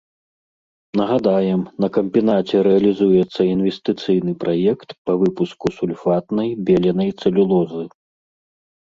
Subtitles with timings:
[0.99, 7.85] Нагадаем, на камбінаце рэалізуецца інвестыцыйны праект па выпуску сульфатнай беленай цэлюлозы.